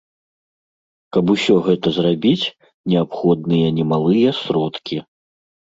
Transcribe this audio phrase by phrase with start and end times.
[1.17, 2.49] Каб усё гэта зрабіць,
[2.95, 5.03] неабходныя немалыя сродкі.